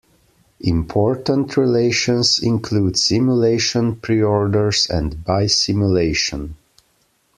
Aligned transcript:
Important 0.61 1.55
relations 1.57 2.39
include 2.39 2.97
simulation 2.97 3.97
preorders 3.97 4.89
and 4.89 5.17
bisimulation. 5.23 6.55